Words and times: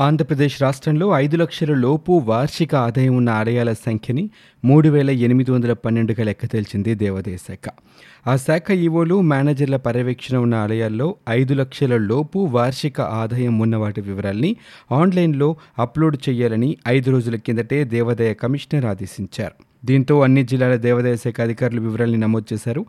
ఆంధ్రప్రదేశ్ 0.00 0.62
రాష్ట్రంలో 0.62 1.10
ఐదు 1.10 1.36
లక్షల 1.36 1.74
లోపు 1.74 2.12
వార్షిక 2.12 2.74
ఆదాయం 2.74 3.16
ఉన్న 3.16 3.30
ఆలయాల 3.30 3.72
సంఖ్యని 3.72 4.30
మూడు 4.64 4.88
వేల 4.88 5.10
ఎనిమిది 5.10 5.50
వందల 5.50 5.72
పన్నెండుగా 5.72 6.24
లెక్క 6.24 6.46
తేల్చింది 6.46 6.94
దేవాదాయ 6.94 7.36
శాఖ. 7.36 7.70
ఆ 8.26 8.36
శాఖ 8.36 8.70
ఈవోలు 8.70 9.20
మేనేజర్ల 9.20 9.76
పర్యవేక్షణ 9.76 10.36
ఉన్న 10.36 10.54
ఆలయాల్లో 10.54 11.16
ఐదు 11.28 11.54
లక్షల 11.54 11.96
లోపు 11.96 12.38
వార్షిక 12.38 13.00
ఆదాయం 13.00 13.58
ఉన్న 13.58 13.76
వాటి 13.76 14.00
వివరాల్ని 14.00 14.56
ఆన్లైన్లో 14.92 15.56
అప్లోడ్ 15.78 16.28
చేయాలని 16.28 16.76
ఐదు 16.88 17.10
రోజుల 17.10 17.36
కిందటే 17.36 17.84
దేవాదాయ 17.84 18.34
కమిషనర్ 18.34 18.84
ఆదేశించారు. 18.84 19.65
దీంతో 19.84 20.20
అన్ని 20.20 20.42
జిల్లాల 20.42 20.76
దేవాదాయ 20.76 21.16
శాఖ 21.16 21.40
అధికారులు 21.40 21.80
వివరాల్ని 21.80 22.18
నమోదు 22.18 22.54
చేశారు. 22.54 22.86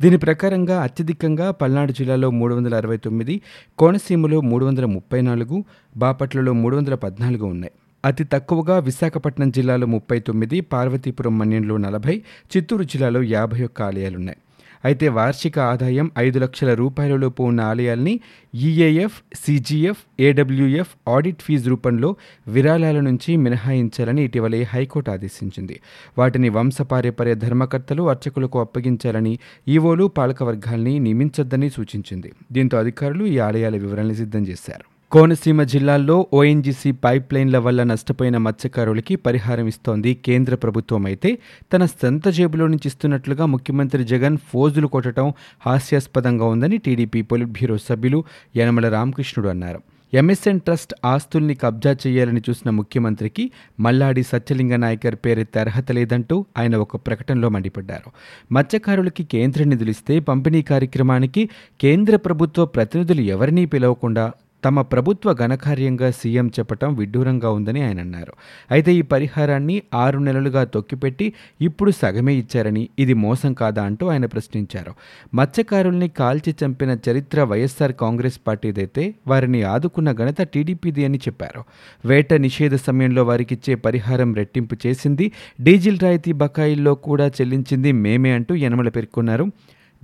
దీని 0.00 0.16
ప్రకారంగా 0.16 0.82
అత్యధికంగా 0.82 1.50
పల్నాడు 1.50 1.92
జిల్లాలో 1.92 2.30
మూడు 2.30 2.54
వందల 2.54 2.74
అరవై 2.74 2.96
తొమ్మిది 2.96 3.40
కోనసీమలో 3.78 4.40
మూడు 4.40 4.64
వందల 4.64 4.84
ముప్పై 4.84 5.20
నాలుగు 5.20 5.64
బాపట్లలో 5.96 6.52
మూడు 6.52 6.76
వందల 6.76 6.94
పద్నాలుగు 6.94 7.44
ఉన్నాయి. 7.44 7.72
అతి 8.04 8.24
తక్కువగా 8.24 8.78
విశాఖపట్నం 8.78 9.50
జిల్లాలో 9.50 9.86
ముప్పై 9.86 10.20
తొమ్మిది 10.20 10.60
పార్వతీపురం 10.60 11.38
మన్యంలో 11.38 11.76
నలభై 11.76 12.22
చిత్తూరు 12.56 12.82
జిల్లాలో 12.82 13.22
యాభై 13.22 13.62
ఒక్క 13.62 13.82
ఆలయాలున్నాయి. 13.82 14.38
అయితే 14.84 15.08
వార్షిక 15.08 15.58
ఆదాయం 15.58 16.10
ఐదు 16.18 16.38
లక్షల 16.38 16.74
రూపాయలలోపు 16.74 17.42
ఉన్న 17.42 17.60
ఆలయాల్ని 17.60 18.20
EAF 18.54 19.22
CGF 19.34 19.98
AWF 20.20 20.92
audit 21.08 21.42
fee 21.42 21.70
రూపంలో 21.70 22.16
విరాళాల 22.48 23.00
నుంచి 23.00 23.36
మినహాయించాలని 23.36 24.24
ఇటీవలే 24.24 24.62
హైకోర్టు 24.62 25.10
ఆదేశించింది. 25.10 25.80
వాటిని 26.18 26.48
వంశపార్యపర్య 26.48 27.34
ధర్మకర్తలు 27.34 28.02
అర్చకులకు 28.02 28.60
అప్పగించాలని 28.60 29.38
ఈవోలు 29.68 30.04
పాలకవర్గాల్ని 30.04 30.98
నియమించొద్దని 30.98 31.70
సూచించింది. 31.70 32.32
దీంతో 32.52 32.78
అధికారులు 32.78 33.24
ఈ 33.24 33.38
ఆలయాల 33.38 33.76
వివరాలను 33.76 34.14
సిద్ధం 34.14 34.46
చేశారు. 34.46 34.89
కోనసీమ 35.12 35.62
జిల్లాల్లో 35.62 36.26
ఓఎన్జీసీ 36.32 36.92
పైప్ 36.92 37.34
లైన్ల 37.34 37.58
వల్ల 37.58 37.82
నష్టపోయిన 37.82 38.36
మత్స్యకారులకి 38.36 39.16
పరిహారం 39.16 39.66
ఇస్తోంది 39.66 40.14
కేంద్ర 40.14 40.54
ప్రభుత్వం 40.54 41.06
అయితే. 41.06 41.38
తన 41.72 41.84
సొంత 41.84 42.28
జేబులో 42.28 42.66
నుంచి 42.66 42.86
ఇస్తున్నట్లుగా 42.86 43.46
ముఖ్యమంత్రి 43.46 44.04
జగన్ 44.04 44.38
ఫోజులు 44.52 44.86
కొట్టడం 44.86 45.32
హాస్యాస్పదంగా 45.66 46.44
ఉందని 46.44 46.78
టీడీపీ 46.78 47.22
పొలిట్ 47.22 47.50
బ్యూరో 47.50 47.78
సభ్యులు 47.78 48.24
యనమల 48.56 48.88
రామకృష్ణుడు 48.88 49.48
అన్నారు. 49.48 49.80
ఎంఎస్ఎన్ 50.14 50.60
ట్రస్ట్ 50.60 50.94
ఆస్తుల్ని 51.04 51.54
కబ్జా 51.54 51.96
చేయాలని 52.06 52.42
చూసిన 52.50 52.70
ముఖ్యమంత్రికి 52.70 53.50
మల్లాడి 53.80 54.22
సత్యలింగ 54.22 54.76
నాయకర్ 54.76 55.14
పేరెత్తే 55.14 55.60
అర్హత 55.60 55.92
లేదంటూ 55.92 56.46
ఆయన 56.58 56.76
ఒక 56.76 56.96
ప్రకటనలో 56.96 57.48
మండిపడ్డారు. 57.48 58.08
మత్స్యకారులకి 58.52 59.24
కేంద్ర 59.24 59.64
నిధులిస్తే 59.64 60.20
పంపిణీ 60.20 60.62
కార్యక్రమానికి 60.62 61.44
కేంద్ర 61.80 62.16
ప్రభుత్వ 62.16 62.64
ప్రతినిధులు 62.64 63.20
ఎవరినీ 63.20 63.64
పిలవకుండా 63.66 64.32
తమ 64.64 64.82
ప్రభుత్వ 64.82 65.32
ఘనకార్యంగా 65.34 66.10
సీఎం 66.10 66.48
చెప్పటం 66.58 66.94
విడ్డూరంగా 66.94 67.50
ఉందని 67.50 67.82
ఆయన 67.82 68.00
అన్నారు. 68.00 68.32
అయితే 68.70 68.94
ఈ 68.94 69.02
పరిహారాన్ని 69.02 69.82
ఆరు 69.94 70.18
నెలలుగా 70.18 70.64
తొక్కిపెట్టి 70.64 71.32
ఇప్పుడు 71.60 71.90
సగమే 71.90 72.34
ఇచ్చారని 72.34 72.88
ఇది 72.98 73.14
మోసం 73.14 73.54
కాదా 73.54 73.82
అంటూ 73.82 74.06
ఆయన 74.06 74.26
ప్రశ్నించారు. 74.26 74.94
మత్స్యకారుల్ని 75.34 76.08
కాల్చి 76.08 76.54
చంపిన 76.64 76.96
చరిత్ర 77.10 77.42
వైఎస్ఆర్ 77.42 77.92
కాంగ్రెస్ 77.92 78.40
పార్టీదైతే 78.46 79.14
వారిని 79.26 79.62
ఆదుకున్న 79.62 80.12
ఘనత 80.12 80.42
టీడీపీది 80.42 81.04
అని 81.04 81.18
చెప్పారు. 81.18 81.64
వేట 82.08 82.34
నిషేధ 82.34 82.74
సమయంలో 82.74 83.24
వారికిచ్చే 83.24 83.74
పరిహారం 83.74 84.34
రెట్టింపు 84.34 84.76
చేసింది 84.86 85.32
డీజిల్ 85.60 85.98
రాయితీ 86.02 86.32
బకాయిల్లో 86.32 86.94
కూడా 86.94 87.28
చెల్లించింది 87.28 87.92
మేమే 87.92 88.30
అంటూ 88.30 88.54
యనమల 88.54 88.88
పేర్కొన్నారు. 88.88 89.52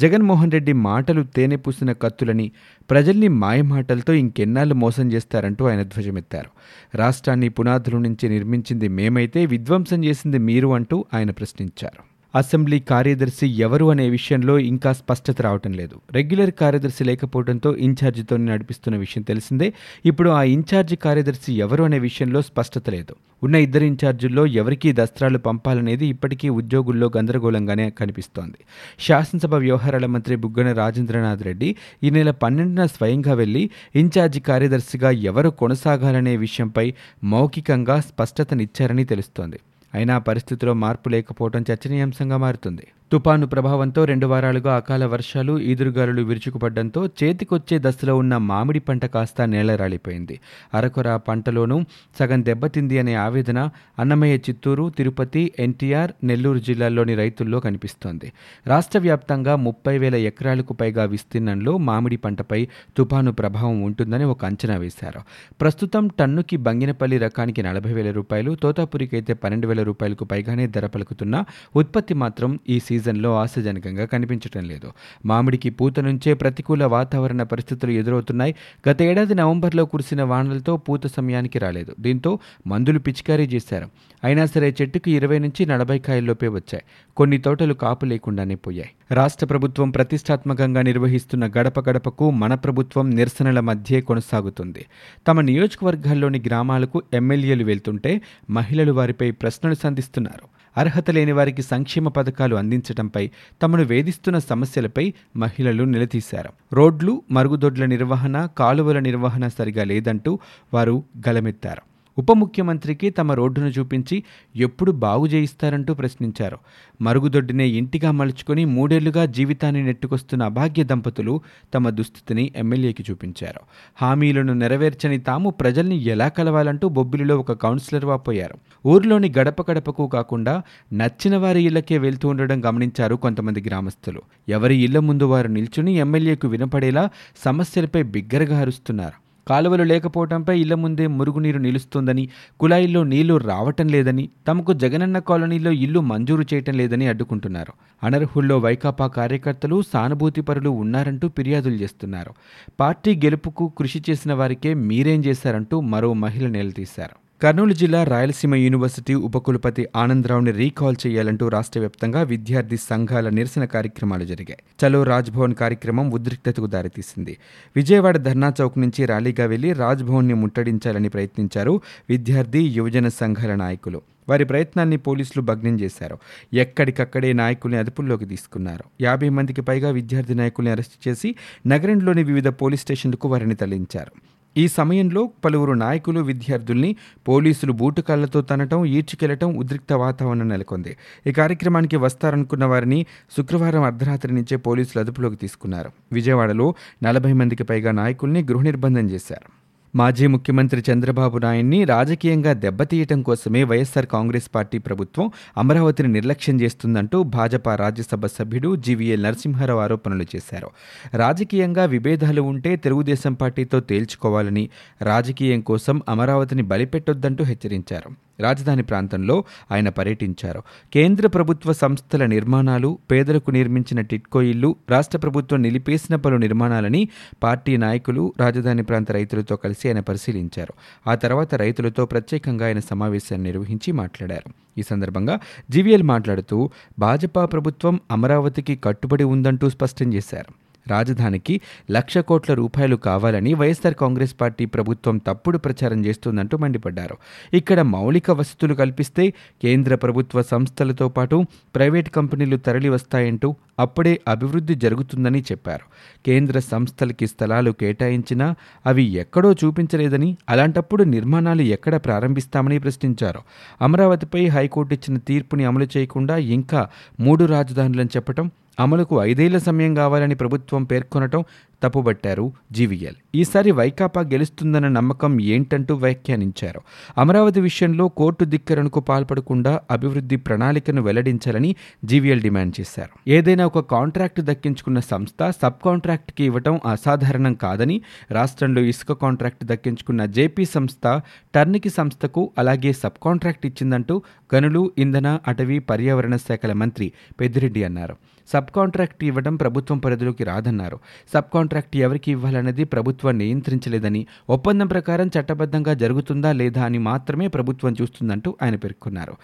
జగన్మోహన్ 0.00 0.52
రెడ్డి 0.52 0.72
మాటలు 0.72 1.22
తేనె 1.22 1.56
పూసిన 1.56 1.92
కత్తులని 1.92 2.52
ప్రజల్ని 2.90 3.28
మాయమాటలతో 3.28 4.12
ఇంకెన్నాళ్ళు 4.12 4.74
మోసం 4.74 5.12
చేస్తారంటూ 5.12 5.68
ఆయన 5.68 5.82
ధ్వజమెత్తారు. 5.82 6.50
రాష్ట్రాన్ని 6.94 7.48
పునాదుల 7.48 7.98
నుంచి 7.98 8.28
నిర్మించింది 8.28 8.88
మేమైతే 8.88 9.46
విధ్వంసం 9.46 10.04
చేసింది 10.04 10.38
మీరు 10.38 10.68
అంటూ 10.74 11.04
ఆయన 11.14 11.30
ప్రశ్నించారు. 11.30 12.02
అసెంబ్లీ 12.34 12.80
కార్యదర్శి 12.80 13.46
ఎవరు 13.46 13.90
అనే 13.90 14.10
విషయంలో 14.10 14.58
ఇంకా 14.58 14.92
స్పష్టత 14.92 15.42
రావటం 15.42 15.72
లేదు. 15.72 16.00
రెగ్యులర్ 16.12 16.50
కార్యదర్శి 16.50 17.04
లేకపోవడంతో 17.04 17.74
ఇన్ఛార్జితో 17.76 18.36
నడిపిస్తున్న 18.36 18.98
విషయం 18.98 19.22
తెలిసిందే. 19.22 19.72
ఇప్పుడు 20.04 20.30
ఆ 20.30 20.42
ఇన్ఛార్జి 20.42 20.96
కార్యదర్శి 20.96 21.52
ఎవరు 21.52 21.84
అనే 21.84 21.98
విషయంలో 21.98 22.42
స్పష్టత 22.42 22.90
లేదు. 22.90 23.14
ఉన్న 23.42 23.54
ఇద్దరు 23.54 23.84
ఇన్ఛార్జీల్లో 23.84 24.47
ఎవరికీ 24.47 24.92
దస్త్రాలు 24.92 25.38
పంపాలనేది 25.38 26.06
ఇప్పటికీ 26.06 26.48
ఉద్యోగుల్లో 26.48 27.10
గందరగోళంగానే 27.16 27.91
కనిపిస్తోంది. 27.91 28.58
శాసనసభ 29.00 29.54
వ్యవహారాల 29.54 30.06
మంత్రి 30.06 30.36
బుగ్గన 30.36 30.72
రాజేంద్రనాథ్ 30.72 31.42
రెడ్డి 31.42 31.76
ఈ 32.02 32.10
నెల 32.10 32.30
పన్నెండున 32.30 32.86
స్వయంగా 32.86 33.34
వెళ్ళి 33.34 33.70
ఇన్ఛార్జి 33.94 34.41
కార్యదర్శిగా 34.41 35.10
ఎవరు 35.10 35.50
కొనసాగాలనే 35.50 36.36
విషయంపై 36.36 36.94
మౌఖికంగా 37.24 38.00
స్పష్టతనిచ్చారని 38.00 39.04
తెలుస్తోంది. 39.04 39.60
అయినా 39.94 40.18
పరిస్థితిలో 40.18 40.72
మార్పు 40.74 41.08
లేకపోవడం 41.08 41.64
చర్చనీయాంశంగా 41.70 42.36
మారుతుంది. 42.36 42.86
తుపాను 43.12 43.46
ప్రభావంతో 43.46 44.04
రెండు 44.04 44.26
వారాలుగా 44.26 44.76
అకాల 44.76 45.04
వర్షాలు 45.04 45.58
ఈదురుగాలులు 45.58 46.22
విరుచుకుపడ్డంతో 46.22 47.06
చేతికొచ్చే 47.06 47.78
దశలో 47.78 48.16
ఉన్న 48.16 48.36
మామిడి 48.36 48.78
పంట 48.78 49.06
కాస్త 49.06 49.42
నేలరాలిపోయింది. 49.42 50.40
అరకొర 50.74 51.16
పంటలోనూ 51.16 51.84
సగం 52.18 52.44
దెబ్బతింది 52.44 52.98
అనే 52.98 53.14
ఆవేదన 53.14 53.70
అన్నమయ్య 53.98 54.36
చిత్తూరు 54.36 54.92
తిరుపతి 54.98 55.52
ఎన్టీఆర్ 55.58 56.12
నెల్లూరు 56.24 56.58
జిల్లాల్లోని 56.58 57.14
రైతుల్లో 57.14 57.60
కనిపిస్తోంది. 57.60 58.32
రాష్ట్ర 58.66 58.98
వ్యాప్తంగా 58.98 59.56
ముప్పై 59.56 59.98
వేల 59.98 60.14
ఎకరాలకు 60.14 60.74
పైగా 60.74 61.04
విస్తీర్ణంలో 61.04 61.78
మామిడి 61.78 62.16
పంటపై 62.16 62.68
తుపాను 62.96 63.32
ప్రభావం 63.32 63.82
ఉంటుందని 63.82 64.24
ఒక 64.24 64.44
అంచనా 64.44 64.76
వేశారు. 64.76 65.20
ప్రస్తుతం 65.60 66.08
టన్నుకి 66.08 66.56
బంగినపల్లి 66.56 67.18
రకానికి 67.18 67.62
నలభై 67.62 67.92
వేల 67.92 68.10
రూపాయలు 68.10 68.54
తోతాపురికి 68.54 69.16
అయితే 69.16 69.32
పన్నెండు 69.34 69.66
వేల 69.66 69.82
రూపాయలకు 69.82 70.24
పైగానే 70.24 70.66
ధర 70.66 70.86
పలుకుతున్న 70.86 71.44
ఉత్పత్తి 71.76 72.14
మాత్రం 72.14 72.58
ఈ 72.68 72.80
సీజన్లో 72.96 73.36
ఆశాజనకంగా 73.36 74.04
కనిపించడం 74.04 74.64
లేదు. 74.68 74.92
మామిడికి 75.26 75.70
పూత 75.70 76.00
నుంచే 76.00 76.34
ప్రతికూల 76.34 76.84
వాతావరణ 76.84 77.42
పరిస్థితులు 77.42 77.90
ఎదురవుతున్నాయి. 77.90 78.54
గత 78.88 79.02
ఏడాది 79.02 79.34
నవంబర్లో 79.34 79.84
కురిసిన 79.84 80.22
వానలతో 80.22 80.76
పూత 80.76 81.06
సమయానికి 81.06 81.58
రాలేదు. 81.58 81.94
దీంతో 82.00 82.38
మందులు 82.66 82.98
పిచికారీ 82.98 83.44
చేశారు. 83.44 83.88
అయినా 84.24 84.46
సరే 84.46 84.74
చెట్టుకు 84.82 85.10
ఇరవై 85.10 85.38
నుంచి 85.38 85.66
నలభై 85.66 85.98
కాయల్లోపే 85.98 86.48
వచ్చాయి. 86.48 86.82
కొన్ని 87.16 87.38
తోటలు 87.38 87.74
కాపు 87.74 88.04
లేకుండానే 88.04 88.54
పోయాయి. 88.54 88.90
రాష్ట్ర 89.10 89.46
ప్రభుత్వం 89.46 89.90
ప్రతిష్టాత్మకంగా 89.90 90.82
నిర్వహిస్తున్న 90.82 91.46
గడప 91.46 91.90
గడపకు 91.90 92.30
మన 92.30 92.54
ప్రభుత్వం 92.54 93.10
నిరసనల 93.10 93.60
మధ్యే 93.60 94.00
కొనసాగుతుంది. 94.00 94.86
తమ 95.28 95.40
నియోజకవర్గాల్లోని 95.40 96.42
గ్రామాలకు 96.46 97.02
ఎమ్మెల్యేలు 97.14 97.64
వెళ్తుంటే 97.64 98.20
మహిళలు 98.50 98.92
వారిపై 98.92 99.30
ప్రశ్నలు 99.30 99.74
సంధిస్తున్నారు. 99.74 100.55
అర్హత 100.76 101.10
లేని 101.10 101.32
వారికి 101.32 101.62
సంక్షేమ 101.62 102.09
పథకాలు 102.09 102.56
అందించడంపై 102.56 103.31
తమను 103.62 103.84
వేధిస్తున్న 103.84 104.38
సమస్యలపై 104.38 105.14
మహిళలు 105.37 105.84
నిలదీశారు. 105.84 106.50
రోడ్లు 106.72 107.22
మరుగుదొడ్ల 107.31 107.84
నిర్వహణ 107.84 108.47
కాలువల 108.47 108.98
నిర్వహణ 108.98 109.48
సరిగా 109.48 109.84
లేదంటూ 109.84 110.38
వారు 110.75 111.04
గలమెత్తారు. 111.28 111.95
ఉప 112.19 112.32
ముఖ్యమంత్రికి 112.32 113.10
తమ 113.10 113.32
రోడ్డును 113.32 113.66
చూపించి 113.66 114.22
ఎప్పుడు 114.56 114.93
బాగు 114.93 115.27
చేయిస్తారంటూ 115.27 115.94
ప్రశ్నించారు. 115.94 116.59
మరుగుదొడ్డినే 117.00 117.66
ఇంటిగా 117.69 118.10
మలుచుకొని 118.10 118.65
మూడేళ్ళుగా 118.65 119.25
జీవితాన్ని 119.25 119.82
నెట్టుకొస్తున్న 119.82 120.43
అభాగ్య 120.43 120.84
దంపతులు 120.84 121.41
తమ 121.75 121.91
దుస్థితిని 121.91 122.53
ఎమ్మెల్యేకి 122.56 123.04
చూపించారు. 123.10 123.60
హామీలను 124.03 124.53
నెరవేర్చని 124.53 125.19
తాము 125.19 125.50
ప్రజల్ని 125.50 125.97
ఎలా 125.97 126.28
కలవాలంటూ 126.28 126.89
బొబ్బిలిలో 126.89 127.39
ఒక 127.39 127.53
కౌన్సిలర్ 127.53 128.04
వాపోయారు. 128.04 128.54
ఊర్లోని 128.86 129.33
గడప 129.39 129.71
గడపకు 129.71 130.07
కాకుండా 130.07 130.62
నచ్చిన 130.92 131.36
వారి 131.36 131.62
ఇళ్ళకే 131.62 131.98
వెళ్తూ 131.98 132.28
ఉండడం 132.28 132.65
గమనించారు 132.65 133.15
కొంతమంది 133.15 133.65
గ్రామస్తులు. 133.66 134.22
ఎవరి 134.48 134.77
ఇళ్ళ 134.77 134.98
ముందు 134.98 135.24
వారు 135.24 135.48
నిల్చుని 135.48 135.92
ఎమ్మెల్యేకు 135.92 136.48
వినపడేలా 136.48 137.10
సమస్యలపై 137.45 138.03
బిగ్గరగా 138.03 138.60
అరుస్తున్నారు. 138.60 139.25
కాలువలు 139.48 139.83
లేకపోవడంపై 139.83 140.60
ఇళ్ళ 140.60 140.75
ముందే 140.75 141.07
మురుగునీరు 141.07 141.59
నిలుస్తుందని 141.59 142.28
కుళాయిల్లో 142.60 143.04
నీళ్ళు 143.04 143.37
రావటం 143.37 143.89
లేదని 143.89 144.28
తమకు 144.48 144.72
జగనన్న 144.72 145.19
కాలనీలో 145.19 145.71
ఇల్లు 145.71 146.01
మంజూరు 146.01 146.45
చేయటం 146.54 146.75
లేదని 146.75 147.07
అడ్డుకుంటున్నారు. 147.07 147.72
అనర్హుల్లో 148.03 148.59
వైకాపా 148.59 149.07
కార్యకర్తలు 149.07 149.83
సానుభూతిపరులు 149.83 150.71
ఉన్నారంటూ 150.71 151.28
ఫిర్యాదులు 151.28 151.75
చేస్తున్నారు. 151.75 152.34
పార్టీ 152.81 153.15
గెలుపుకు 153.16 153.72
కృషి 153.78 154.03
చేసిన 154.10 154.33
వారికే 154.33 154.75
మీరేం 154.75 155.21
చేశారంటూ 155.21 155.81
మరో 155.81 156.13
మహిళ 156.13 156.48
నిలదీశారు. 156.48 157.25
కర్నూలు 157.42 157.72
జిల్లా 157.72 158.04
రాయలసీమ 158.04 158.54
యూనివర్సిటీ 158.54 159.15
ఉపకులపతి 159.15 159.88
ఆనందరావుని 159.97 160.50
రీకాల్ 160.50 160.97
చేయాలంటూ 161.06 161.48
రాష్ట్ర 161.48 161.80
వ్యాప్తంగా 161.80 162.22
విద్యార్థి 162.22 162.77
సంఘాల 162.77 163.28
నిరసన 163.28 163.65
కార్యక్రమాలు 163.65 164.24
జరిగాయి. 164.24 164.59
చలో 164.83 165.03
రాజ్భవన్ 165.03 165.54
కార్యక్రమం 165.54 166.10
ఉద్రిక్తతకు 166.10 166.66
దారితీసింది. 166.66 167.36
విజయవాడ 167.77 168.16
ధర్నా 168.16 168.54
చౌక్ 168.60 168.78
నుంచి 168.78 169.04
ర్యాలీగా 169.06 169.44
వెళ్ళి 169.47 169.72
రాజ్భవన్ని 169.72 170.34
ముట్టడించాలని 170.34 171.09
ప్రయత్నించారు 171.09 171.80
విద్యార్థి 172.10 172.59
యువజన 172.59 173.09
సంఘాల 173.09 173.54
నాయకులు. 173.54 174.03
వారి 174.28 174.44
ప్రయత్నాన్ని 174.44 174.97
పోలీసులు 174.97 175.42
భగ్నం 175.42 175.80
చేశారు. 175.80 176.18
ఎక్కడికక్కడే 176.53 177.33
నాయకుల్ని 177.33 177.78
అదుపుల్లోకి 177.78 178.24
తీసుకున్నారు. 178.24 178.84
యాభై 179.03 179.28
మందికి 179.28 179.60
పైగా 179.60 179.91
విద్యార్థి 179.91 180.34
నాయకుల్ని 180.34 180.72
అరెస్టు 180.72 181.09
చేసి 181.09 181.34
నగరంలోని 181.66 182.22
వివిధ 182.22 182.48
పోలీస్ 182.48 182.83
స్టేషన్లకు 182.83 183.28
వారిని 183.28 183.54
తరలించారు. 183.54 184.12
ఈ 184.56 184.68
సమయంలో 184.68 185.30
పలువురు 185.44 185.72
నాయకులు 185.72 186.20
విద్యార్థుల్ని 186.20 186.97
పోలీసులు 187.28 187.72
బూటుకాళ్ళతో 187.72 188.41
తనటం 188.42 188.84
ఈడ్చుకెళ్ళటం 188.84 189.56
ఉద్రిక్త 189.56 189.92
వాతావరణం 189.92 190.48
నెలకొంది. 190.48 190.97
ఈ 191.26 191.32
కార్యక్రమానికి 191.32 191.97
వస్తారనుకున్న 191.97 192.64
వారిని 192.64 193.06
శుక్రవారం 193.36 193.82
అర్ధరాత్రి 193.82 194.32
నుంచే 194.32 194.56
పోలీసులు 194.56 195.00
అదుపులోకి 195.00 195.36
తీసుకున్నారు. 195.36 195.91
విజయవాడలో 196.12 196.74
నలభై 197.03 197.32
మందికి 197.32 197.62
పైగా 197.62 197.92
నాయకుల్ని 197.92 198.42
గృహ 198.42 198.62
నిర్బంధం 198.62 199.10
చేశారు. 199.10 199.66
మాజీ 199.97 200.27
ముఖ్యమంత్రి 200.27 200.84
చంద్రబాబు 200.93 201.39
నాయుడిని 201.39 201.84
రాజకీయంగా 201.84 202.53
దెబ్బతీయటం 202.53 203.22
కోసమే 203.22 203.65
వైఎస్సార్ 203.65 204.07
కాంగ్రెస్ 204.07 204.48
పార్టీ 204.54 204.78
ప్రభుత్వం 204.78 205.31
అమరావతిని 205.57 206.09
నిర్లక్ష్యం 206.09 206.60
చేస్తుందంటూ 206.60 207.22
భాజపా 207.22 207.75
రాజ్యసభ 207.75 208.27
సభ్యుడు 208.27 208.77
జీవీఎల్ 208.77 209.22
నరసింహారావు 209.22 209.81
ఆరోపణలు 209.81 210.27
చేశారు. 210.37 210.71
రాజకీయంగా 211.15 211.84
విభేదాలు 211.84 212.43
ఉంటే 212.43 212.77
తెలుగుదేశం 212.77 213.33
పార్టీతో 213.33 213.81
తేల్చుకోవాలని 213.81 214.69
రాజకీయం 215.03 215.60
కోసం 215.60 216.03
అమరావతిని 216.09 216.63
బలిపెట్టొద్దంటూ 216.63 217.45
హెచ్చరించారు. 217.45 218.25
రాజధాని 218.41 218.83
ప్రాంతంలో 218.83 219.44
ఆయన 219.72 219.88
పర్యటించారు. 219.88 220.62
కేంద్ర 220.94 221.27
ప్రభుత్వ 221.27 221.72
సంస్థల 221.72 222.27
నిర్మాణాలు 222.27 222.98
పేదలకు 223.10 223.50
నిర్మించిన 223.50 224.00
టిట్కో 224.00 224.42
ఇల్లు 224.42 224.77
రాష్ట్ర 224.91 225.18
ప్రభుత్వం 225.18 225.62
నిలిపేసిన 225.62 226.16
పలు 226.16 226.36
నిర్మాణాలని 226.36 227.09
పార్టీ 227.42 227.77
నాయకులు 227.77 228.34
రాజధాని 228.41 228.83
ప్రాంత 228.83 229.12
రైతులతో 229.12 229.56
కలిసి 229.56 229.88
ఆయన 229.88 230.00
పరిశీలించారు. 230.00 230.74
ఆ 231.10 231.15
తర్వాత 231.15 231.54
రైతులతో 231.54 232.06
ప్రత్యేకంగా 232.06 232.66
ఆయన 232.66 232.78
సమావేశాన్ని 232.78 233.48
నిర్వహించి 233.48 233.92
మాట్లాడారు. 233.92 234.54
ఈ 234.78 234.83
సందర్భంగా 234.83 235.41
జీవీఎల్ 235.71 236.03
మాట్లాడుతూ 236.03 236.71
భాజపా 236.98 237.44
ప్రభుత్వం 237.44 238.00
అమరావతికి 238.10 238.77
కట్టుబడి 238.77 239.24
ఉందంటూ 239.24 239.71
స్పష్టం 239.71 240.15
చేశారు. 240.15 240.66
రాజధానికి 240.88 241.60
లక్ష 241.91 242.18
కోట్ల 242.18 242.54
రూపాయలు 242.54 242.97
కావాలని 242.97 243.54
వైఎస్ఆర్ 243.54 243.94
కాంగ్రెస్ 243.94 244.34
పార్టీ 244.41 244.65
ప్రభుత్వం 244.65 245.18
తప్పుడు 245.18 245.59
ప్రచారం 245.59 246.06
చేస్తుందంటూ 246.06 246.59
మండిపడ్డారు. 246.59 247.16
ఇక్కడ 247.54 247.80
మౌలిక 247.80 248.30
వసతులు 248.30 248.74
కల్పిస్తే 248.74 249.30
కేంద్ర 249.62 249.94
ప్రభుత్వ 249.94 250.42
సంస్థలతో 250.42 251.09
పాటు 251.09 251.44
ప్రైవేట్ 251.74 252.10
కంపెనీలు 252.10 252.56
తరలి 252.56 252.88
వస్తాయంటూ 252.88 253.54
అప్పుడే 253.78 254.21
అభివృద్ధి 254.28 254.74
జరుగుతుందని 254.74 255.41
చెప్పారు. 255.41 255.84
కేంద్ర 256.26 256.59
సంస్థలకి 256.59 257.26
స్థలాలు 257.26 257.71
కేటాయించినా 257.71 258.54
అవి 258.87 259.02
ఎక్కడో 259.02 259.52
చూపించలేదని 259.52 260.37
అలాంటప్పుడు 260.49 261.02
నిర్మాణాలు 261.04 261.62
ఎక్కడ 261.62 261.97
ప్రారంభిస్తామని 261.97 262.78
ప్రశ్నించారు. 262.78 263.40
అమరావతిపై 263.83 264.47
హైకోర్టు 264.47 264.94
ఇచ్చిన 264.94 265.18
తీర్పుని 265.18 265.64
అమలు 265.64 265.87
చేయకుండా 265.97 266.37
ఇంకా 266.37 266.88
మూడు 267.21 267.44
రాజధానులను 267.44 268.09
చెప్పటం 268.16 268.50
అమలుకు 268.78 269.23
ఐదేళ్ళ 269.23 269.58
సమయం 269.58 269.94
కావాలని 269.94 270.34
ప్రభుత్వం 270.34 270.84
పేర్కొనటం 270.84 271.44
తప్పుబట్టారు 271.82 272.52
జీవీఎల్. 272.73 273.16
ఈసారి 273.34 273.70
వైకాపా 273.70 274.20
గెలుస్తుందన్న 274.20 274.88
నమ్మకం 274.88 275.40
ఏంటంటూ 275.40 275.94
వ్యాఖ్యానించారు. 275.94 276.80
అమరావతి 277.18 277.61
విషయంలో 277.61 278.08
కోర్టు 278.08 278.44
ధిక్కరణకు 278.44 279.00
పాల్పడకుండా 279.00 279.80
అభివృద్ధి 279.90 280.37
ప్రణాళికను 280.37 281.02
వెల్లడించాలని 281.02 281.76
జీవీఎల్ 282.04 282.40
డిమాండ్ 282.40 282.80
చేశారు. 282.80 283.12
ఏదైనా 283.28 283.66
ఒక 283.66 283.78
కాంట్రాక్ట్ 283.78 284.40
దక్కించుకున్న 284.40 285.00
సంస్థ 285.00 285.50
సబ్ 285.62 285.82
కాంట్రాక్ట్కి 285.84 286.44
ఇవ్వటం 286.44 286.80
అసాధారణం 286.87 287.54
కాదని 287.54 288.02
రాష్ట్రంలో 288.30 288.80
ఇసుక 288.82 289.12
కాంట్రాక్ట్ 289.12 289.64
దక్కించుకున్న 289.64 290.25
జేపీ 290.25 290.64
సంస్థ 290.64 291.20
టర్నికి 291.54 291.88
సంస్థకు 291.88 292.50
అలాగే 292.58 292.92
సబ్ 292.92 293.20
కాంట్రాక్ట్ 293.23 293.66
ఇచ్చిందంటూ 293.66 294.23
గనులు 294.54 294.92
ఇంధన 294.99 295.38
అటవీ 295.49 295.78
పర్యావరణ 295.78 296.37
శాఖల 296.37 296.73
మంత్రి 296.73 297.12
పెద్దిరెడ్డి 297.40 297.84
అన్నారు. 297.84 298.36
సబ్ 298.52 298.71
కాంట్రాక్ట్ 298.76 299.25
ఇవ్వడం 299.25 299.57
ప్రభుత్వం 299.57 299.99
పరిధిలోకి 299.99 300.45
రాదన్నారు. 300.45 300.99
సబ్ 301.35 301.45
కాంట్రాక్ట్ 301.54 301.97
ఎవరికి 301.97 302.31
ఇవ్వాలన్నది 302.31 302.85
ప్రభుత్వం 302.85 303.38
నియంత్రించలేదని 303.38 304.26
ఒప్పందం 304.50 304.87
ప్రకారం 304.87 305.31
చట్టబద్ధంగా 305.40 305.95
జరుగుతుందా 305.95 306.52
లేదా 306.52 306.85
అని 306.85 306.99
మాత్రమే 306.99 307.47
ప్రభుత్వం 307.47 307.95
చూస్తుందంటూ 308.02 308.57
ఆయన 308.62 308.76
పేర్కొన్నారు. 308.76 309.35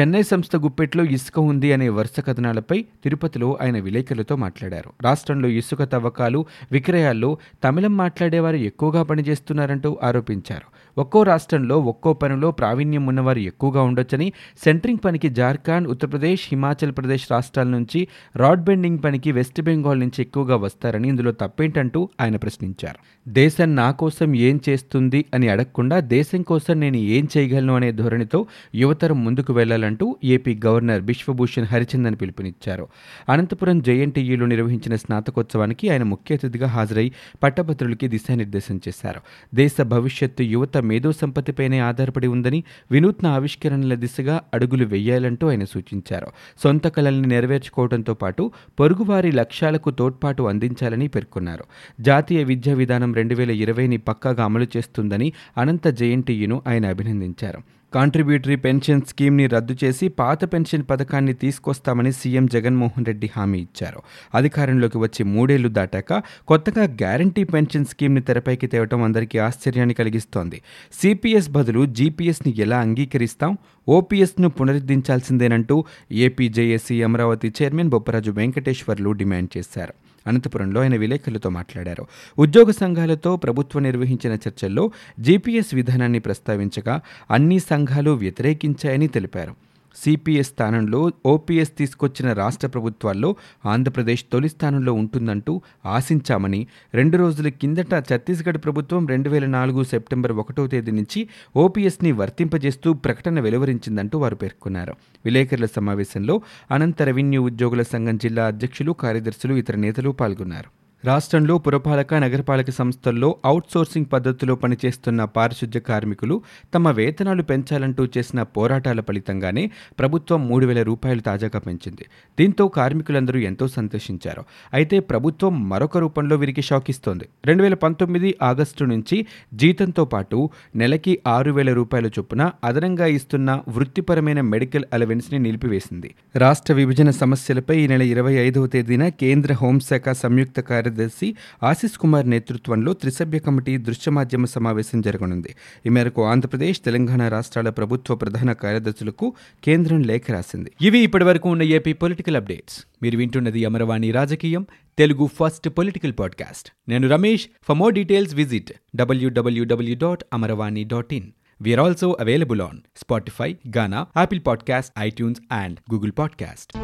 చెన్నై 0.00 0.22
సంస్థ 0.22 0.56
గుప్పెట్లో 0.56 1.04
ఇసుక 1.04 1.38
ఉంది 1.38 1.72
అనే 1.72 1.88
వరుస 1.88 2.20
కథనాలపై 2.26 2.84
తిరుపతిలో 3.04 3.58
ఆయన 3.62 3.78
విలేకరులతో 3.78 4.36
మాట్లాడారు. 4.36 4.90
రాష్ట్రంలో 5.02 5.48
ఇసుక 5.48 5.82
తవ్వకాలు 5.82 6.46
విక్రయాల్లో 6.72 7.38
తమిళం 7.64 7.96
మాట్లాడేవారు 7.96 8.56
ఎక్కువగా 8.56 9.02
పనిచేస్తున్నారంటూ 9.02 9.98
ఆరోపించారు. 10.02 10.78
ఒక్కో 11.00 11.22
రాష్ట్రంలో 11.22 11.78
ఒక్కో 11.78 12.12
పనిలో 12.12 12.50
ప్రావీణ్యం 12.50 13.06
ఉన్నవారు 13.06 13.38
ఎక్కువగా 13.38 13.82
ఉండొచ్చని 13.82 14.32
సెంట్రింగ్ 14.64 14.98
పనికి 15.04 15.28
జార్ఖండ్ 15.28 15.88
ఉత్తరప్రదేశ్ 15.88 16.48
హిమాచల్ 16.52 16.92
ప్రదేశ్ 16.92 17.32
రాష్ట్రాల 17.32 17.68
నుంచి 17.68 18.08
రాడ్ 18.48 18.62
బెండింగ్ 18.64 18.98
పనికి 19.04 19.32
వెస్ట్ 19.32 19.62
బెంగాల్ 19.62 20.00
నుంచి 20.00 20.20
ఎక్కువగా 20.20 20.56
వస్తారని 20.56 21.08
ఇందులో 21.08 21.32
తప్పేంటంటూ 21.32 22.08
ఆయన 22.20 22.36
ప్రశ్నించారు. 22.36 22.98
దేశం 23.30 23.76
నా 23.76 23.90
కోసం 23.90 24.36
ఏం 24.36 24.60
చేస్తుంది 24.68 25.24
అని 25.34 25.48
అడగకుండా 25.48 26.00
దేశం 26.00 26.42
కోసం 26.42 26.80
నేను 26.80 26.96
ఏం 26.96 27.28
చేయగలను 27.36 27.74
అనే 27.74 27.92
ధోరణితో 27.92 28.46
యువతరం 28.74 29.24
ముందుకు 29.24 29.52
వెళ్ళాలంటూ 29.52 30.16
ఏపీ 30.24 30.60
గవర్నర్ 30.66 31.02
బిశ్వభూషణ్ 31.02 31.64
హరిచందన్ 31.64 32.16
పిలుపునిచ్చారు. 32.20 32.88
అనంతపురం 33.28 33.82
జేఎన్టీయూలో 33.82 34.46
నిర్వహించిన 34.46 34.96
స్నాతకోత్సవానికి 34.96 35.90
ఆయన 35.90 36.02
ముఖ్య 36.02 36.34
అతిథిగా 36.34 36.66
హాజరై 36.66 37.06
పట్టభద్రులకి 37.42 38.08
దిశానిర్దేశం 38.08 38.80
చేశారు. 38.88 39.22
దేశ 39.54 39.76
భవిష్యత్తు 39.94 40.42
యువత 40.54 40.76
మేధో 40.92 41.12
సంపత్తిపైనే 41.12 41.80
ఆధారపడి 41.80 42.26
ఉందని 42.26 42.62
వినూత్న 42.90 43.26
ఆవిష్కరణల 43.26 43.94
దిశగా 43.94 44.40
అడుగులు 44.54 44.84
వేయాలంటూ 44.84 45.50
ఆయన 45.50 45.64
సూచించారు. 45.64 46.26
సొంత 46.64 46.88
కళల్ని 46.88 47.28
నెరవేర్చుకోవడంతో 47.28 48.14
పాటు 48.14 48.36
పొరుగువారి 48.80 49.32
లక్ష్యాలకు 49.32 49.90
తోడ్పాటు 49.90 50.42
అందించాలని 50.42 51.08
పేర్కొన్నారు. 51.08 51.64
జాతీయ 52.00 52.44
విద్యా 52.44 52.74
విధానం 52.74 53.14
రెండు 53.14 53.34
వేల 53.34 53.50
ఇరవైని 53.50 53.96
పక్కాగా 53.96 54.44
అమలు 54.44 54.66
చేస్తుందని 54.76 55.32
అనంత 55.58 55.88
జేఎన్టీయూను 55.88 56.62
ఆయన 56.66 56.88
అభినందించారు. 56.88 57.77
కాంట్రిబ్యూటరీ 57.94 58.56
పెన్షన్ 58.56 59.02
స్కీమ్ని 59.02 59.46
రద్దు 59.46 59.76
చేసి 59.84 60.08
పాత 60.08 60.52
పెన్షన్ 60.52 60.84
పథకాన్ని 60.90 61.32
తీసుకొస్తామని 61.32 62.12
సీఎం 62.12 62.46
జగన్మోహన్ 62.46 63.06
రెడ్డి 63.06 63.30
హామీ 63.36 63.58
ఇచ్చారు. 63.58 64.02
అధికారంలోకి 64.34 64.98
వచ్చి 64.98 65.24
మూడేళ్ళు 65.24 65.68
దాటాక 65.68 66.22
కొత్తగా 66.48 66.82
గ్యారంటీ 66.84 67.44
పెన్షన్ 67.44 67.84
స్కీమ్ని 67.84 68.20
తెరపైకి 68.20 68.66
తేవటం 68.66 69.02
అందరికీ 69.02 69.38
ఆశ్చర్యాన్ని 69.38 69.94
కలిగిస్తోంది. 69.94 70.62
సిపిఎస్ 70.92 71.50
బదులు 71.50 71.86
జీపీఎస్ని 71.86 72.54
ఎలా 72.58 72.78
అంగీకరిస్తాం? 72.78 73.58
ఓపీఎస్ను 73.88 74.48
పునరుద్ధరించాల్సిందేనంటూ 74.48 75.84
APJAC 76.12 77.02
Amaravati 77.02 77.52
chairman 77.62 77.88
Bopparaju 77.88 78.30
Venkateswarlu 78.30 79.10
demand 79.10 79.58
చేశారు. 79.58 79.94
అనంతపురంలో 80.28 80.80
ఆయన 80.80 80.96
విలేకరులతో 80.96 81.50
మాట్లాడారు. 81.50 82.06
ఉద్యోగ 82.38 82.70
సంఘాలతో 82.70 83.36
ప్రభుత్వం 83.36 83.82
నిర్వహించిన 83.82 84.32
చర్చల్లో 84.34 84.90
జీపీఎస్ 85.20 85.74
విధానాన్ని 85.74 86.18
ప్రస్తావించగా 86.18 87.00
అన్ని 87.30 87.58
సంఘాలు 87.58 88.10
వ్యతిరేకించాయని 88.10 89.08
తెలిపారు. 89.08 89.67
సిపిఎస్ 90.02 90.48
స్థానంలో 90.48 91.00
ఓపీఎస్ 91.26 91.72
తీసుకొచ్చిన 91.78 92.32
రాష్ట్ర 92.32 92.68
ప్రభుత్వాల్లో 92.68 93.30
ఆంధ్రప్రదేశ్ 93.66 94.24
తొలి 94.32 94.48
స్థానంలో 94.48 94.92
ఉంటుందంటూ 94.92 95.52
ఆశించామని 95.86 96.60
రెండు 96.94 97.16
రోజుల 97.16 97.48
కిందట 97.48 97.94
ఛత్తీస్గఢ్ 98.12 98.58
ప్రభుత్వం 98.64 99.06
రెండు 99.06 99.30
వేల 99.30 99.46
నాలుగు 99.46 99.82
సెప్టెంబర్ 99.84 100.32
ఒకటో 100.32 100.66
తేదీ 100.66 100.90
నుంచి 100.90 101.20
ఓపీఎస్ని 101.56 102.12
వర్తింపజేస్తూ 102.12 102.94
ప్రకటన 102.94 103.40
వెలువరించిందంటూ 103.40 104.18
వారు 104.18 104.36
పేర్కొన్నారు. 104.36 104.94
విలేకరుల 105.24 105.66
సమావేశంలో 105.76 106.36
అనంత 106.70 107.02
రెవెన్యూ 107.02 107.42
ఉద్యోగుల 107.42 107.82
సంఘం 107.82 108.16
జిల్లా 108.16 108.46
అధ్యక్షులు 108.46 108.92
కార్యదర్శులు 108.92 109.54
ఇతర 109.54 109.76
నేతలు 109.76 110.10
పాల్గొన్నారు. 110.10 110.77
రాష్ట్రంలో 111.04 111.58
పురపాలక 111.58 112.14
నగరపాలక 112.14 112.70
సంస్థల్లో 112.70 113.36
అవుట్సోర్సింగ్ 113.44 114.06
పద్ధతిలో 114.12 114.54
పనిచేస్తున్న 114.54 115.24
పారిశుద్ధ్య 115.24 115.80
కార్మికులు 115.80 116.42
తమ 116.74 116.90
వేతనాలు 116.90 117.42
పెంచాలంటూ 117.42 118.08
చేసిన 118.18 118.42
పోరాటాల 118.42 119.00
ఫలితంగానే 119.00 119.70
ప్రభుత్వం 119.98 120.48
మూడు 120.48 120.66
వేల 120.66 120.82
రూపాయలు 120.82 121.20
తాజాగా 121.20 121.58
పెంచింది. 121.58 122.06
దీంతో 122.38 122.68
కార్మికులందరూ 122.68 123.38
ఎంతో 123.40 123.68
సంతోషించారు. 123.68 124.44
అయితే 124.72 125.00
ప్రభుత్వం 125.00 125.68
మరొక 125.68 125.98
రూపంలో 125.98 126.36
వీరికి 126.36 126.62
షాక్ 126.62 126.90
ఇస్తోంది 126.90 127.28
రెండు 127.44 127.62
వేల 127.62 127.74
పంతొమ్మిది 127.74 128.34
ఆగస్టు 128.42 128.84
నుంచి 128.84 129.26
జీతంతో 129.54 130.04
పాటు 130.04 130.50
నెలకి 130.76 131.18
ఆరు 131.26 131.50
వేల 131.50 131.72
రూపాయల 131.72 132.06
చొప్పున 132.06 132.50
అదనంగా 132.64 133.06
ఇస్తున్న 133.06 133.60
వృత్తిపరమైన 133.68 134.40
మెడికల్ 134.40 134.84
అలవెన్స్ని 134.92 135.38
నిలిపివేసింది. 135.38 136.14
రాష్ట్ర 136.36 136.74
విభజన 136.74 137.10
సమస్యలపై 137.10 137.78
ఈ 137.78 137.86
నెల 137.86 138.02
ఇరవై 138.02 138.34
ఐదవ 138.34 138.66
తేదీన 138.66 139.08
కేంద్ర 139.08 139.52
హోంశాఖ 139.52 140.08
సంయుక్త 140.10 140.60
కార్య 140.60 140.87
కార్యదర్శి 140.88 141.36
ఆశీస్ 141.62 141.98
కుమార్ 141.98 142.30
నేతృత్వంలో 142.30 142.92
త్రిసభ్య 142.92 143.38
కమిటీ 143.38 143.76
దృశ్య 143.76 144.10
మాధ్యమ 144.10 144.44
సమావేశం 144.44 145.00
జరగనుంది. 145.00 145.54
ఈ 145.86 145.88
మేరకు 145.88 146.24
ఆంధ్రప్రదేశ్ 146.24 146.80
తెలంగాణ 146.80 147.28
రాష్ట్రాల 147.28 147.70
ప్రభుత్వ 147.70 148.14
ప్రధాన 148.14 148.52
కార్యదర్శులకు 148.52 149.34
కేంద్రం 149.64 150.02
లేఖ 150.02 150.30
రాసింది. 150.30 150.72
ఇవి 150.80 150.98
ఇప్పటివరకు 150.98 151.48
ఉన్న 151.48 151.62
ఏపీ 151.62 151.92
పొలిటికల్ 151.92 152.36
అప్డేట్స్. 152.36 152.86
మీరు 153.02 153.16
వింటున్నది 153.16 153.64
అమరవాణి 153.64 154.10
రాజకీయం 154.10 154.66
తెలుగు 154.98 155.26
ఫస్ట్ 155.26 155.68
పొలిటికల్ 155.68 156.12
పాడ్కాస్ట్. 156.18 156.70
నేను 156.88 157.08
Ramesh. 157.08 157.46
For 157.68 157.76
more 157.76 157.94
details 157.94 158.34
visit 158.34 158.72
WWW 158.96 159.96
dot 160.02 160.24
Amaravani 160.32 160.84
dot 160.84 161.14
in 161.14 161.26
We 161.64 161.80
also 161.80 162.16
available 162.20 162.60
on 162.60 162.78
Spotify 162.96 163.56
Gaana 163.78 164.06
Ghana, 164.14 164.42
podcast 164.46 164.94
Podcast, 165.02 165.32
iTunes, 165.32 165.66
and 165.66 165.76
Google 165.94 166.12
Podcast. 166.20 166.78